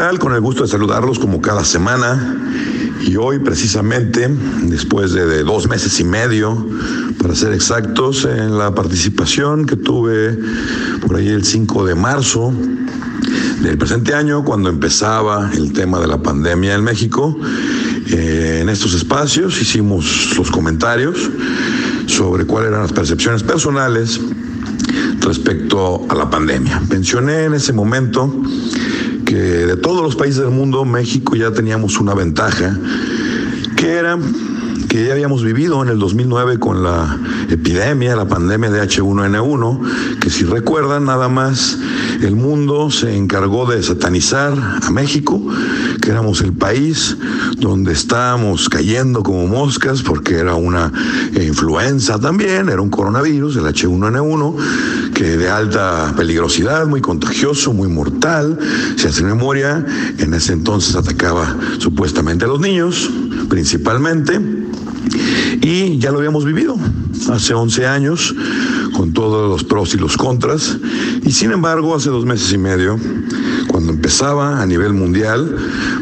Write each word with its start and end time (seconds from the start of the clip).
tal? 0.00 0.18
Con 0.18 0.32
el 0.32 0.40
gusto 0.40 0.62
de 0.62 0.68
saludarlos 0.68 1.18
como 1.18 1.42
cada 1.42 1.62
semana. 1.62 2.38
Y 3.02 3.16
hoy 3.16 3.38
precisamente, 3.38 4.30
después 4.62 5.12
de, 5.12 5.44
dos 5.44 5.68
meses 5.68 6.00
y 6.00 6.04
medio, 6.04 6.66
para 7.20 7.34
ser 7.34 7.52
exactos, 7.52 8.24
en 8.24 8.56
la 8.56 8.74
participación 8.74 9.66
que 9.66 9.76
tuve 9.76 10.38
por 11.06 11.16
ahí 11.16 11.28
el 11.28 11.44
5 11.44 11.84
de 11.84 11.94
marzo 11.94 12.50
del 13.60 13.76
presente 13.76 14.14
año, 14.14 14.42
cuando 14.42 14.70
empezaba 14.70 15.50
el 15.52 15.74
tema 15.74 16.00
de 16.00 16.06
la 16.06 16.22
pandemia 16.22 16.74
en 16.74 16.82
México, 16.82 17.36
eh, 18.08 18.60
en 18.62 18.70
estos 18.70 18.94
espacios 18.94 19.60
hicimos 19.60 20.34
los 20.38 20.50
comentarios 20.50 21.30
sobre 22.06 22.46
cuáles 22.46 22.70
eran 22.70 22.80
las 22.80 22.92
percepciones 22.92 23.42
personales 23.42 24.18
respecto 25.20 26.06
a 26.08 26.14
la 26.14 26.30
pandemia. 26.30 26.80
Mencioné 26.88 27.44
en 27.44 27.52
ese 27.52 27.74
momento 27.74 28.34
que 29.30 29.36
de 29.36 29.76
todos 29.76 30.02
los 30.02 30.16
países 30.16 30.40
del 30.40 30.50
mundo, 30.50 30.84
México 30.84 31.36
ya 31.36 31.52
teníamos 31.52 32.00
una 32.00 32.14
ventaja, 32.14 32.76
que 33.76 33.92
era 33.92 34.18
que 34.88 35.06
ya 35.06 35.12
habíamos 35.12 35.44
vivido 35.44 35.80
en 35.84 35.88
el 35.88 36.00
2009 36.00 36.58
con 36.58 36.82
la 36.82 37.16
epidemia, 37.48 38.16
la 38.16 38.26
pandemia 38.26 38.70
de 38.70 38.82
H1N1, 38.82 40.18
que 40.18 40.30
si 40.30 40.42
recuerdan 40.44 41.04
nada 41.04 41.28
más 41.28 41.78
el 42.22 42.34
mundo 42.34 42.90
se 42.90 43.16
encargó 43.16 43.70
de 43.70 43.80
satanizar 43.84 44.52
a 44.82 44.90
México, 44.90 45.40
que 46.02 46.10
éramos 46.10 46.40
el 46.40 46.52
país 46.54 47.16
donde 47.58 47.92
estábamos 47.92 48.68
cayendo 48.68 49.22
como 49.22 49.46
moscas 49.46 50.02
porque 50.02 50.38
era 50.38 50.56
una 50.56 50.92
influenza 51.40 52.18
también, 52.18 52.68
era 52.68 52.82
un 52.82 52.90
coronavirus, 52.90 53.58
el 53.58 53.66
H1N1, 53.66 54.56
de 55.24 55.48
alta 55.48 56.14
peligrosidad, 56.16 56.86
muy 56.86 57.00
contagioso, 57.00 57.72
muy 57.72 57.88
mortal. 57.88 58.58
Si 58.96 59.06
hace 59.06 59.22
memoria, 59.22 59.84
en 60.18 60.34
ese 60.34 60.52
entonces 60.52 60.96
atacaba 60.96 61.56
supuestamente 61.78 62.44
a 62.44 62.48
los 62.48 62.60
niños, 62.60 63.10
principalmente. 63.48 64.40
Y 65.60 65.98
ya 65.98 66.10
lo 66.10 66.18
habíamos 66.18 66.44
vivido 66.44 66.76
hace 67.30 67.52
11 67.52 67.86
años, 67.86 68.34
con 68.94 69.12
todos 69.12 69.50
los 69.50 69.64
pros 69.64 69.94
y 69.94 69.98
los 69.98 70.16
contras. 70.16 70.78
Y 71.22 71.32
sin 71.32 71.52
embargo, 71.52 71.94
hace 71.94 72.08
dos 72.08 72.24
meses 72.24 72.52
y 72.52 72.58
medio, 72.58 72.98
cuando 73.80 73.94
empezaba 73.94 74.60
a 74.60 74.66
nivel 74.66 74.92
mundial, 74.92 75.56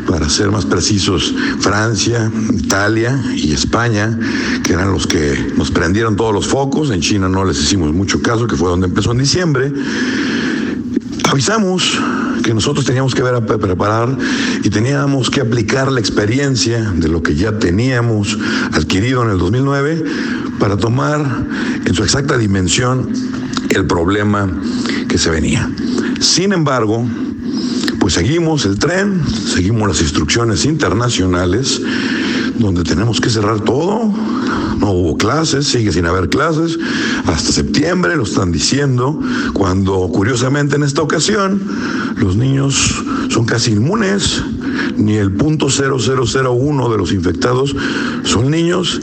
para 0.08 0.28
ser 0.28 0.50
más 0.50 0.66
precisos, 0.66 1.32
Francia, 1.60 2.28
Italia 2.52 3.22
y 3.36 3.52
España, 3.52 4.18
que 4.64 4.72
eran 4.72 4.90
los 4.90 5.06
que 5.06 5.52
nos 5.56 5.70
prendieron 5.70 6.16
todos 6.16 6.34
los 6.34 6.48
focos, 6.48 6.90
en 6.90 7.00
China 7.00 7.28
no 7.28 7.44
les 7.44 7.60
hicimos 7.60 7.92
mucho 7.92 8.20
caso, 8.20 8.48
que 8.48 8.56
fue 8.56 8.68
donde 8.68 8.88
empezó 8.88 9.12
en 9.12 9.18
diciembre, 9.18 9.72
avisamos 11.30 11.96
que 12.42 12.52
nosotros 12.52 12.84
teníamos 12.84 13.14
que 13.14 13.22
ver 13.22 13.36
a 13.36 13.46
preparar 13.46 14.08
y 14.64 14.70
teníamos 14.70 15.30
que 15.30 15.40
aplicar 15.40 15.92
la 15.92 16.00
experiencia 16.00 16.80
de 16.80 17.06
lo 17.06 17.22
que 17.22 17.36
ya 17.36 17.60
teníamos 17.60 18.36
adquirido 18.72 19.22
en 19.22 19.30
el 19.30 19.38
2009 19.38 20.04
para 20.58 20.76
tomar 20.76 21.24
en 21.84 21.94
su 21.94 22.02
exacta 22.02 22.36
dimensión 22.36 23.12
el 23.70 23.86
problema 23.86 24.50
que 25.08 25.16
se 25.16 25.30
venía. 25.30 25.70
Sin 26.18 26.52
embargo, 26.52 27.06
pues 28.08 28.26
seguimos 28.26 28.64
el 28.64 28.78
tren, 28.78 29.20
seguimos 29.28 29.86
las 29.86 30.00
instrucciones 30.00 30.64
internacionales, 30.64 31.78
donde 32.58 32.82
tenemos 32.82 33.20
que 33.20 33.28
cerrar 33.28 33.60
todo. 33.60 34.10
No 34.78 34.92
hubo 34.92 35.18
clases, 35.18 35.66
sigue 35.66 35.92
sin 35.92 36.06
haber 36.06 36.30
clases, 36.30 36.78
hasta 37.26 37.52
septiembre 37.52 38.16
lo 38.16 38.22
están 38.22 38.50
diciendo, 38.50 39.20
cuando 39.52 40.08
curiosamente 40.08 40.76
en 40.76 40.84
esta 40.84 41.02
ocasión 41.02 41.60
los 42.16 42.34
niños 42.34 43.04
son 43.28 43.44
casi 43.44 43.72
inmunes, 43.72 44.42
ni 44.96 45.16
el 45.16 45.30
punto 45.30 45.68
0001 45.68 46.88
de 46.88 46.96
los 46.96 47.12
infectados 47.12 47.76
son 48.24 48.50
niños, 48.50 49.02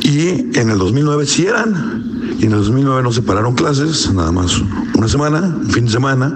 y 0.00 0.58
en 0.58 0.70
el 0.70 0.78
2009 0.78 1.24
sí 1.26 1.46
eran, 1.46 2.34
y 2.40 2.46
en 2.46 2.52
el 2.52 2.58
2009 2.58 3.00
no 3.04 3.12
se 3.12 3.22
pararon 3.22 3.54
clases, 3.54 4.12
nada 4.12 4.32
más 4.32 4.60
una 4.96 5.06
semana, 5.06 5.40
un 5.40 5.70
fin 5.70 5.84
de 5.84 5.92
semana, 5.92 6.34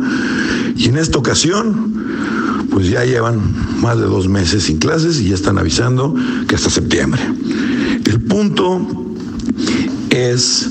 y 0.79 0.89
en 0.89 0.97
esta 0.97 1.19
ocasión, 1.19 2.69
pues 2.71 2.89
ya 2.89 3.05
llevan 3.05 3.41
más 3.81 3.99
de 3.99 4.05
dos 4.05 4.29
meses 4.29 4.63
sin 4.63 4.79
clases 4.79 5.21
y 5.21 5.29
ya 5.29 5.35
están 5.35 5.59
avisando 5.59 6.15
que 6.47 6.55
hasta 6.55 6.71
septiembre. 6.71 7.21
El 8.05 8.23
punto 8.23 8.81
es 10.11 10.71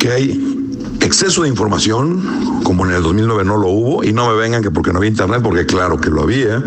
que 0.00 0.10
hay 0.10 0.54
exceso 1.00 1.42
de 1.42 1.48
información, 1.48 2.60
como 2.64 2.84
en 2.84 2.92
el 2.92 3.02
2009 3.02 3.44
no 3.44 3.56
lo 3.56 3.68
hubo, 3.68 4.04
y 4.04 4.12
no 4.12 4.28
me 4.28 4.34
vengan 4.34 4.60
que 4.60 4.72
porque 4.72 4.92
no 4.92 4.98
había 4.98 5.10
internet, 5.10 5.40
porque 5.42 5.66
claro 5.66 6.00
que 6.00 6.10
lo 6.10 6.22
había, 6.22 6.60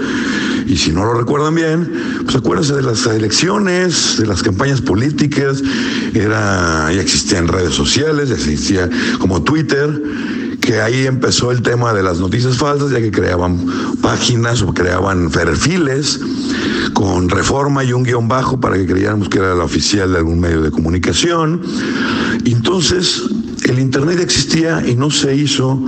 y 0.65 0.77
si 0.77 0.91
no 0.91 1.03
lo 1.03 1.13
recuerdan 1.13 1.55
bien, 1.55 1.91
pues 2.23 2.37
acuérdense 2.37 2.73
de 2.73 2.83
las 2.83 3.05
elecciones, 3.05 4.17
de 4.17 4.27
las 4.27 4.43
campañas 4.43 4.79
políticas, 4.79 5.61
era, 6.13 6.89
ya 6.93 7.01
existían 7.01 7.49
redes 7.49 7.73
sociales, 7.73 8.29
ya 8.29 8.35
existía 8.35 8.89
como 9.19 9.43
Twitter, 9.43 10.01
que 10.67 10.81
ahí 10.81 11.07
empezó 11.07 11.51
el 11.51 11.61
tema 11.61 11.93
de 11.93 12.03
las 12.03 12.19
noticias 12.19 12.57
falsas, 12.57 12.91
ya 12.91 12.99
que 12.99 13.09
creaban 13.09 13.57
páginas 14.01 14.61
o 14.61 14.73
creaban 14.73 15.29
perfiles 15.29 16.19
con 16.93 17.29
reforma 17.29 17.85
y 17.85 17.93
un 17.93 18.03
guion 18.03 18.27
bajo 18.27 18.59
para 18.59 18.75
que 18.75 18.85
creyéramos 18.85 19.29
que 19.29 19.37
era 19.37 19.55
la 19.55 19.63
oficial 19.63 20.11
de 20.11 20.17
algún 20.17 20.41
medio 20.41 20.61
de 20.61 20.69
comunicación. 20.69 21.61
Entonces, 22.43 23.23
el 23.63 23.79
Internet 23.79 24.19
existía 24.19 24.85
y 24.85 24.97
no 24.97 25.09
se 25.09 25.37
hizo 25.37 25.81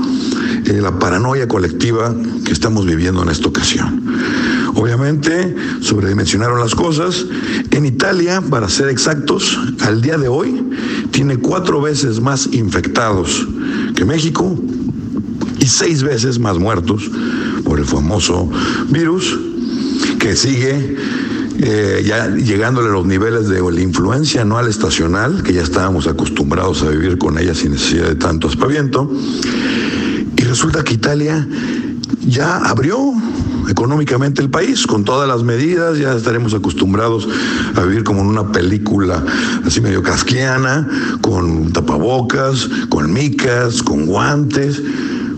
eh, 0.65 0.79
la 0.81 0.97
paranoia 0.97 1.45
colectiva 1.45 2.15
que 2.45 2.53
estamos 2.53 2.85
viviendo 2.85 3.21
en 3.21 3.27
esta 3.27 3.49
ocasión. 3.49 4.01
Obviamente 4.75 5.57
sobredimensionaron 5.81 6.57
las 6.57 6.73
cosas. 6.73 7.25
En 7.71 7.85
Italia, 7.85 8.41
para 8.49 8.69
ser 8.69 8.87
exactos, 8.87 9.59
al 9.81 10.01
día 10.01 10.17
de 10.17 10.29
hoy 10.29 10.63
tiene 11.11 11.35
cuatro 11.35 11.81
veces 11.81 12.21
más 12.21 12.47
infectados 12.53 13.45
que 13.99 14.05
México 14.05 14.57
y 15.59 15.65
seis 15.65 16.03
veces 16.03 16.39
más 16.39 16.57
muertos 16.57 17.11
por 17.65 17.79
el 17.79 17.85
famoso 17.85 18.49
virus 18.87 19.37
que 20.17 20.37
sigue 20.37 20.95
eh, 21.61 22.01
ya 22.05 22.29
llegándole 22.29 22.87
a 22.87 22.93
los 22.93 23.05
niveles 23.05 23.49
de 23.49 23.59
la 23.59 23.81
influencia 23.81 24.43
anual 24.43 24.69
estacional, 24.69 25.43
que 25.43 25.51
ya 25.51 25.63
estábamos 25.63 26.07
acostumbrados 26.07 26.81
a 26.83 26.89
vivir 26.91 27.17
con 27.17 27.37
ella 27.37 27.53
sin 27.53 27.73
necesidad 27.73 28.07
de 28.07 28.15
tanto 28.15 28.47
aspaviento. 28.47 29.11
Y 30.37 30.41
resulta 30.43 30.81
que 30.85 30.93
Italia 30.93 31.45
ya 32.25 32.55
abrió 32.55 33.13
económicamente 33.69 34.41
el 34.41 34.49
país, 34.49 34.85
con 34.87 35.03
todas 35.03 35.27
las 35.27 35.43
medidas, 35.43 35.97
ya 35.97 36.13
estaremos 36.13 36.53
acostumbrados 36.53 37.27
a 37.75 37.83
vivir 37.83 38.03
como 38.03 38.21
en 38.21 38.27
una 38.27 38.51
película 38.51 39.23
así 39.65 39.81
medio 39.81 40.01
casquiana, 40.01 40.87
con 41.21 41.71
tapabocas, 41.71 42.69
con 42.89 43.13
micas, 43.13 43.83
con 43.83 44.05
guantes. 44.05 44.81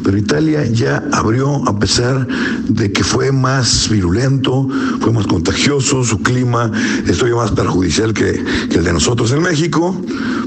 Pero 0.03 0.17
Italia 0.17 0.65
ya 0.65 1.03
abrió 1.11 1.67
a 1.67 1.77
pesar 1.77 2.27
de 2.67 2.91
que 2.91 3.03
fue 3.03 3.31
más 3.31 3.87
virulento, 3.87 4.67
fue 4.99 5.11
más 5.11 5.27
contagioso, 5.27 6.03
su 6.03 6.23
clima 6.23 6.71
es 7.05 7.23
más 7.35 7.51
perjudicial 7.51 8.13
que, 8.13 8.43
que 8.69 8.77
el 8.77 8.83
de 8.83 8.93
nosotros 8.93 9.31
en 9.31 9.43
México, 9.43 9.95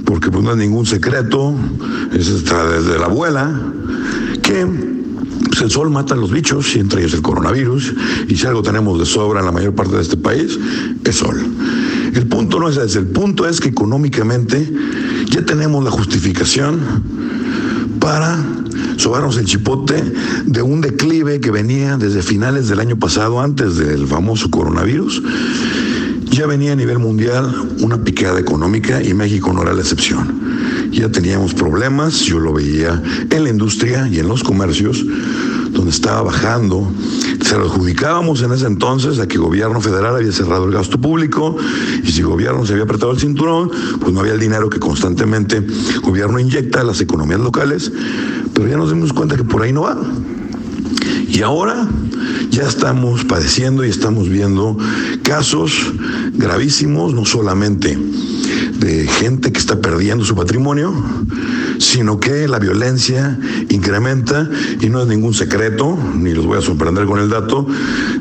porque 0.05 0.31
pues 0.31 0.43
no 0.43 0.51
es 0.51 0.57
ningún 0.57 0.87
secreto, 0.87 1.55
es 2.13 2.29
hasta 2.31 2.67
desde 2.67 2.99
la 2.99 3.07
abuela, 3.07 3.61
que 4.43 4.94
pues 5.55 5.63
el 5.63 5.71
sol 5.71 5.89
mata 5.89 6.15
a 6.15 6.17
los 6.17 6.33
bichos, 6.33 6.75
y 6.75 6.81
entre 6.81 7.03
ellos 7.03 7.15
el 7.15 7.23
coronavirus, 7.23 7.95
y 8.27 8.35
si 8.35 8.45
algo 8.45 8.61
tenemos 8.61 8.99
de 8.99 9.07
sobra 9.07 9.39
en 9.39 9.47
la 9.47 9.53
mayor 9.53 9.73
parte 9.73 9.95
de 9.95 10.03
este 10.03 10.17
país, 10.17 10.59
es 11.05 11.15
sol. 11.15 11.47
El 12.13 12.27
punto 12.27 12.59
no 12.59 12.69
es 12.69 12.77
ese, 12.77 12.99
el 12.99 13.07
punto 13.07 13.47
es 13.47 13.61
que 13.61 13.69
económicamente 13.69 14.69
ya 15.31 15.45
tenemos 15.45 15.85
la 15.85 15.93
justificación 15.93 16.81
para 18.01 18.37
sobarnos 18.97 19.37
el 19.37 19.45
chipote 19.45 20.03
de 20.45 20.61
un 20.61 20.81
declive 20.81 21.39
que 21.39 21.53
venía 21.53 21.99
desde 21.99 22.23
finales 22.23 22.67
del 22.67 22.81
año 22.81 22.99
pasado, 22.99 23.41
antes 23.41 23.77
del 23.77 24.09
famoso 24.09 24.51
coronavirus. 24.51 25.23
Ya 26.35 26.49
venía 26.49 26.73
a 26.73 26.75
nivel 26.75 26.99
mundial 26.99 27.77
una 27.79 28.03
picada 28.03 28.41
económica 28.41 29.01
y 29.01 29.15
México 29.15 29.53
no 29.53 29.63
era 29.63 29.73
la 29.73 29.83
excepción. 29.83 30.91
Ya 30.91 31.09
teníamos 31.09 31.55
problemas, 31.55 32.23
yo 32.23 32.41
lo 32.41 32.53
veía 32.53 33.01
en 33.31 33.45
la 33.45 33.51
industria 33.51 34.09
y 34.09 34.19
en 34.19 34.27
los 34.27 34.43
comercios, 34.43 35.07
donde 35.71 35.93
estaba 35.93 36.23
bajando. 36.23 36.91
Se 37.41 37.57
lo 37.57 37.67
adjudicábamos 37.67 38.43
en 38.43 38.51
ese 38.51 38.67
entonces 38.67 39.21
a 39.21 39.29
que 39.29 39.37
el 39.37 39.43
gobierno 39.43 39.81
federal 39.81 40.17
había 40.17 40.33
cerrado 40.33 40.65
el 40.65 40.73
gasto 40.73 41.01
público 41.01 41.57
y 42.03 42.11
si 42.11 42.23
el 42.23 42.27
gobierno 42.27 42.67
se 42.67 42.73
había 42.73 42.83
apretado 42.83 43.13
el 43.13 43.21
cinturón, 43.21 43.71
pues 44.01 44.13
no 44.13 44.19
había 44.19 44.33
el 44.33 44.41
dinero 44.41 44.69
que 44.69 44.81
constantemente 44.81 45.59
el 45.59 46.01
gobierno 46.01 46.41
inyecta 46.41 46.81
a 46.81 46.85
las 46.85 47.01
economías 47.01 47.39
locales, 47.39 47.93
pero 48.53 48.67
ya 48.67 48.77
nos 48.77 48.93
dimos 48.93 49.13
cuenta 49.13 49.37
que 49.37 49.45
por 49.45 49.63
ahí 49.63 49.73
no 49.73 49.83
va. 49.83 49.97
Y 51.29 51.43
ahora 51.43 51.89
ya 52.51 52.65
estamos 52.65 53.25
padeciendo 53.25 53.85
y 53.85 53.91
estamos 53.91 54.29
viendo 54.29 54.77
casos 55.23 55.93
gravísimos, 56.35 57.15
no 57.15 57.25
solamente 57.25 57.99
de 58.79 59.07
gente 59.07 59.51
que 59.51 59.59
está 59.59 59.81
perdiendo 59.81 60.25
su 60.25 60.35
patrimonio, 60.35 60.95
sino 61.79 62.21
que 62.21 62.47
la 62.49 62.59
violencia 62.59 63.39
incrementa 63.71 64.49
y 64.81 64.89
no 64.89 65.03
es 65.03 65.09
ningún 65.09 65.35
secreto, 65.35 65.97
ni 66.15 66.33
los 66.33 66.47
voy 66.47 66.59
a 66.59 66.63
sorprender 66.63 67.07
con 67.07 67.19
el 67.21 67.31
dato, 67.31 67.67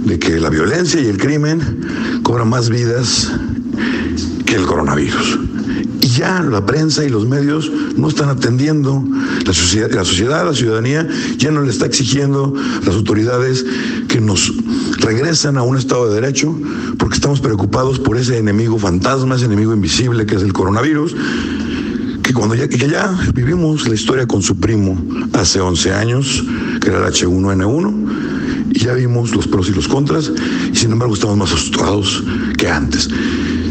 de 0.05 0.19
que 0.19 0.39
la 0.39 0.49
violencia 0.49 1.01
y 1.01 1.07
el 1.07 1.17
crimen 1.17 2.21
cobran 2.23 2.49
más 2.49 2.69
vidas 2.69 3.31
que 4.45 4.55
el 4.55 4.65
coronavirus. 4.65 5.39
Ya 6.15 6.41
la 6.41 6.65
prensa 6.65 7.03
y 7.03 7.09
los 7.09 7.27
medios 7.27 7.71
no 7.95 8.07
están 8.07 8.29
atendiendo, 8.29 9.03
la 9.45 9.53
sociedad, 9.53 9.91
la 9.91 10.05
sociedad, 10.05 10.45
la 10.45 10.53
ciudadanía 10.53 11.07
ya 11.37 11.49
no 11.49 11.61
le 11.61 11.71
está 11.71 11.85
exigiendo 11.85 12.53
a 12.55 12.85
las 12.85 12.95
autoridades 12.95 13.65
que 14.07 14.21
nos 14.21 14.53
regresan 14.99 15.57
a 15.57 15.63
un 15.63 15.77
Estado 15.77 16.07
de 16.09 16.21
Derecho 16.21 16.55
porque 16.99 17.15
estamos 17.15 17.41
preocupados 17.41 17.99
por 17.99 18.17
ese 18.17 18.37
enemigo 18.37 18.77
fantasma, 18.77 19.35
ese 19.35 19.45
enemigo 19.45 19.73
invisible 19.73 20.25
que 20.25 20.35
es 20.35 20.43
el 20.43 20.53
coronavirus, 20.53 21.15
que 22.21 22.33
cuando 22.33 22.53
ya, 22.55 22.67
que 22.67 22.77
ya 22.77 23.17
vivimos 23.33 23.87
la 23.87 23.95
historia 23.95 24.27
con 24.27 24.41
su 24.41 24.59
primo 24.59 24.97
hace 25.33 25.59
11 25.59 25.93
años, 25.93 26.43
que 26.79 26.89
era 26.89 26.99
el 26.99 27.11
H1N1, 27.11 28.42
y 28.73 28.79
ya 28.79 28.93
vimos 28.93 29.35
los 29.35 29.47
pros 29.47 29.69
y 29.69 29.71
los 29.71 29.87
contras, 29.87 30.31
y 30.71 30.75
sin 30.75 30.91
embargo 30.91 31.13
estamos 31.13 31.37
más 31.37 31.51
asustados 31.51 32.23
que 32.57 32.67
antes. 32.67 33.09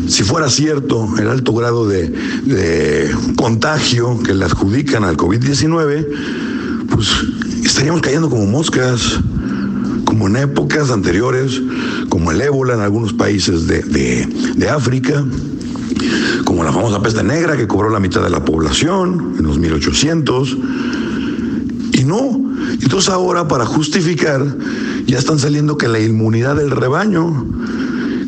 Si 0.06 0.22
fuera 0.22 0.48
cierto 0.48 1.08
el 1.18 1.28
alto 1.28 1.52
grado 1.52 1.88
de, 1.88 3.10
contagio 3.36 4.22
que 4.22 4.34
le 4.34 4.44
adjudican 4.44 5.04
al 5.04 5.16
COVID-19, 5.16 6.06
pues 6.90 7.08
estaríamos 7.64 8.00
cayendo 8.02 8.30
como 8.30 8.46
moscas, 8.46 9.18
como 10.04 10.28
en 10.28 10.36
épocas 10.36 10.90
anteriores, 10.90 11.60
como 12.08 12.30
el 12.30 12.40
ébola 12.40 12.74
en 12.74 12.80
algunos 12.80 13.12
países 13.12 13.66
de, 13.66 13.82
de, 13.82 14.26
de 14.54 14.68
África, 14.68 15.24
como 16.44 16.62
la 16.62 16.72
famosa 16.72 17.02
peste 17.02 17.24
negra 17.24 17.56
que 17.56 17.66
cobró 17.66 17.88
la 17.88 18.00
mitad 18.00 18.22
de 18.22 18.30
la 18.30 18.44
población 18.44 19.34
en 19.38 19.44
los 19.44 19.58
1800. 19.58 20.56
Y 21.92 22.04
no, 22.04 22.42
entonces 22.80 23.10
ahora 23.10 23.48
para 23.48 23.64
justificar 23.64 24.44
ya 25.06 25.18
están 25.18 25.38
saliendo 25.38 25.76
que 25.76 25.88
la 25.88 26.00
inmunidad 26.00 26.56
del 26.56 26.70
rebaño, 26.70 27.46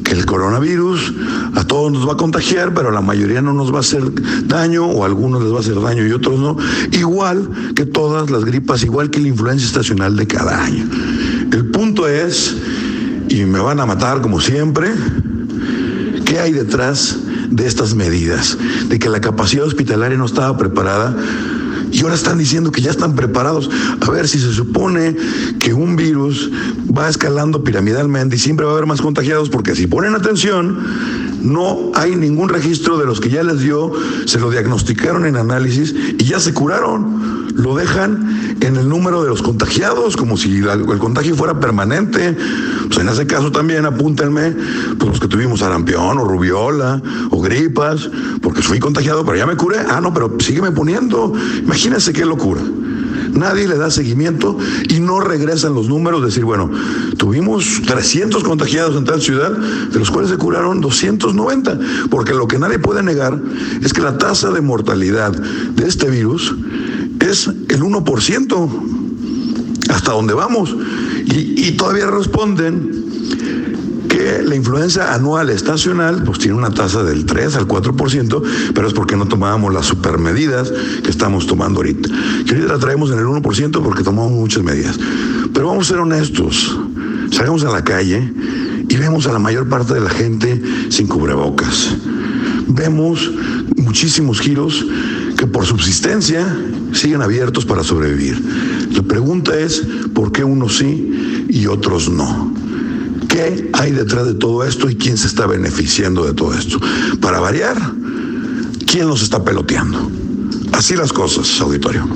que 0.04 0.12
el 0.12 0.26
coronavirus 0.26 1.14
a 1.54 1.64
todos 1.64 1.90
nos 1.90 2.06
va 2.06 2.12
a 2.12 2.16
contagiar, 2.16 2.74
pero 2.74 2.90
a 2.90 2.92
la 2.92 3.00
mayoría 3.00 3.40
no 3.40 3.52
nos 3.52 3.72
va 3.72 3.78
a 3.78 3.80
hacer 3.80 4.02
daño 4.46 4.86
o 4.86 5.02
a 5.02 5.06
algunos 5.06 5.42
les 5.42 5.52
va 5.52 5.56
a 5.56 5.60
hacer 5.60 5.80
daño 5.80 6.06
y 6.06 6.12
otros 6.12 6.38
no. 6.38 6.56
Igual 6.92 7.48
que 7.74 7.86
todas 7.86 8.30
las 8.30 8.44
gripas, 8.44 8.82
igual 8.82 9.10
que 9.10 9.20
la 9.20 9.28
influencia 9.28 9.66
estacional 9.66 10.16
de 10.16 10.26
cada 10.26 10.62
año. 10.62 10.84
El 11.50 11.66
punto 11.66 12.06
es, 12.06 12.54
y 13.28 13.44
me 13.44 13.60
van 13.60 13.80
a 13.80 13.86
matar 13.86 14.20
como 14.20 14.40
siempre, 14.40 14.90
¿qué 16.24 16.38
hay 16.38 16.52
detrás 16.52 17.16
de 17.50 17.66
estas 17.66 17.94
medidas? 17.94 18.58
De 18.88 18.98
que 18.98 19.08
la 19.08 19.20
capacidad 19.20 19.64
hospitalaria 19.64 20.18
no 20.18 20.26
estaba 20.26 20.56
preparada 20.56 21.16
y 21.94 22.00
ahora 22.00 22.16
están 22.16 22.38
diciendo 22.38 22.72
que 22.72 22.80
ya 22.80 22.90
están 22.90 23.14
preparados. 23.14 23.70
A 24.00 24.10
ver, 24.10 24.26
si 24.26 24.40
se 24.40 24.52
supone 24.52 25.16
que 25.60 25.72
un 25.72 25.94
virus 25.94 26.50
va 26.96 27.08
escalando 27.08 27.62
piramidalmente 27.62 28.34
y 28.34 28.38
siempre 28.40 28.66
va 28.66 28.72
a 28.72 28.74
haber 28.74 28.86
más 28.86 29.00
contagiados, 29.00 29.48
porque 29.48 29.76
si 29.76 29.86
ponen 29.86 30.16
atención, 30.16 30.76
no 31.44 31.92
hay 31.94 32.16
ningún 32.16 32.48
registro 32.48 32.96
de 32.98 33.06
los 33.06 33.20
que 33.20 33.28
ya 33.28 33.42
les 33.42 33.60
dio, 33.60 33.92
se 34.24 34.40
lo 34.40 34.50
diagnosticaron 34.50 35.26
en 35.26 35.36
análisis 35.36 35.94
y 36.18 36.24
ya 36.24 36.40
se 36.40 36.54
curaron. 36.54 37.44
Lo 37.54 37.76
dejan 37.76 38.56
en 38.60 38.76
el 38.76 38.88
número 38.88 39.22
de 39.22 39.28
los 39.28 39.42
contagiados, 39.42 40.16
como 40.16 40.36
si 40.36 40.58
el 40.58 40.98
contagio 40.98 41.36
fuera 41.36 41.60
permanente. 41.60 42.36
Pues 42.86 42.98
en 42.98 43.08
ese 43.08 43.26
caso 43.26 43.52
también 43.52 43.86
apúntenme, 43.86 44.56
pues 44.98 45.10
los 45.10 45.20
que 45.20 45.28
tuvimos 45.28 45.60
sarampión 45.60 46.18
o 46.18 46.24
rubiola 46.24 47.00
o 47.30 47.40
gripas, 47.40 48.10
porque 48.40 48.62
fui 48.62 48.80
contagiado, 48.80 49.24
pero 49.24 49.36
ya 49.36 49.46
me 49.46 49.56
curé. 49.56 49.78
Ah, 49.88 50.00
no, 50.00 50.12
pero 50.12 50.34
sígueme 50.40 50.72
poniendo. 50.72 51.32
Imagínense 51.62 52.12
qué 52.12 52.24
locura. 52.24 52.62
Nadie 53.34 53.68
le 53.68 53.76
da 53.76 53.90
seguimiento 53.90 54.56
y 54.88 55.00
no 55.00 55.20
regresan 55.20 55.74
los 55.74 55.88
números. 55.88 56.24
Decir, 56.24 56.44
bueno, 56.44 56.70
tuvimos 57.16 57.82
300 57.86 58.44
contagiados 58.44 58.96
en 58.96 59.04
tal 59.04 59.20
ciudad, 59.20 59.50
de 59.50 59.98
los 59.98 60.10
cuales 60.10 60.30
se 60.30 60.36
curaron 60.36 60.80
290. 60.80 61.78
Porque 62.10 62.34
lo 62.34 62.46
que 62.46 62.58
nadie 62.58 62.78
puede 62.78 63.02
negar 63.02 63.40
es 63.82 63.92
que 63.92 64.00
la 64.00 64.18
tasa 64.18 64.50
de 64.50 64.60
mortalidad 64.60 65.32
de 65.32 65.86
este 65.86 66.08
virus 66.10 66.54
es 67.20 67.46
el 67.46 67.80
1%. 67.82 68.70
Hasta 69.90 70.12
donde 70.12 70.34
vamos. 70.34 70.74
Y, 71.26 71.68
y 71.68 71.72
todavía 71.72 72.06
responden 72.06 73.03
la 74.44 74.54
influenza 74.54 75.14
anual 75.14 75.50
estacional 75.50 76.22
pues 76.24 76.38
tiene 76.38 76.56
una 76.56 76.70
tasa 76.70 77.02
del 77.02 77.24
3 77.24 77.56
al 77.56 77.68
4%, 77.68 78.42
pero 78.74 78.88
es 78.88 78.94
porque 78.94 79.16
no 79.16 79.26
tomábamos 79.26 79.72
las 79.72 79.86
supermedidas 79.86 80.72
que 81.02 81.10
estamos 81.10 81.46
tomando 81.46 81.80
ahorita. 81.80 82.08
Que 82.46 82.54
ahorita 82.54 82.72
la 82.72 82.78
traemos 82.78 83.10
en 83.10 83.18
el 83.18 83.26
1% 83.26 83.82
porque 83.82 84.02
tomamos 84.02 84.32
muchas 84.32 84.62
medidas. 84.62 84.98
Pero 85.52 85.68
vamos 85.68 85.86
a 85.86 85.92
ser 85.92 86.00
honestos, 86.00 86.76
salgamos 87.30 87.64
a 87.64 87.70
la 87.70 87.84
calle 87.84 88.32
y 88.88 88.96
vemos 88.96 89.26
a 89.26 89.32
la 89.32 89.38
mayor 89.38 89.68
parte 89.68 89.94
de 89.94 90.00
la 90.00 90.10
gente 90.10 90.60
sin 90.88 91.06
cubrebocas. 91.06 91.96
Vemos 92.68 93.30
muchísimos 93.76 94.40
giros 94.40 94.84
que 95.36 95.46
por 95.46 95.66
subsistencia 95.66 96.46
siguen 96.92 97.22
abiertos 97.22 97.64
para 97.64 97.82
sobrevivir. 97.82 98.40
La 98.92 99.02
pregunta 99.02 99.58
es, 99.58 99.82
¿por 100.14 100.32
qué 100.32 100.44
unos 100.44 100.78
sí 100.78 101.46
y 101.48 101.66
otros 101.66 102.08
no? 102.08 102.63
¿Qué 103.34 103.68
hay 103.72 103.90
detrás 103.90 104.26
de 104.26 104.34
todo 104.34 104.62
esto 104.62 104.88
y 104.88 104.94
quién 104.94 105.18
se 105.18 105.26
está 105.26 105.48
beneficiando 105.48 106.24
de 106.24 106.34
todo 106.34 106.54
esto? 106.54 106.78
Para 107.20 107.40
variar, 107.40 107.76
¿quién 108.86 109.08
los 109.08 109.22
está 109.22 109.42
peloteando? 109.42 110.08
Así 110.70 110.94
las 110.94 111.12
cosas, 111.12 111.60
auditorio. 111.60 112.06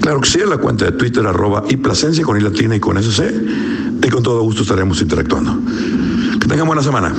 Claro 0.00 0.22
que 0.22 0.30
sí, 0.30 0.40
en 0.40 0.48
la 0.48 0.56
cuenta 0.56 0.86
de 0.86 0.92
Twitter, 0.92 1.26
arroba 1.26 1.64
y 1.68 1.76
Plasencia 1.76 2.24
con 2.24 2.38
I 2.38 2.40
latina 2.40 2.74
y 2.74 2.80
con 2.80 2.96
SC, 2.96 3.34
y 4.02 4.08
con 4.08 4.22
todo 4.22 4.40
gusto 4.40 4.62
estaremos 4.62 5.02
interactuando. 5.02 5.58
Que 6.40 6.48
tengan 6.48 6.66
buena 6.66 6.82
semana. 6.82 7.12